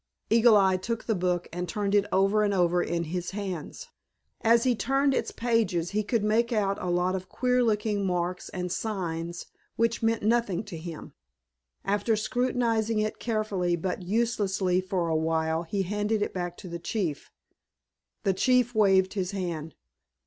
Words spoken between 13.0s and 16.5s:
carefully but uselessly for a while he handed it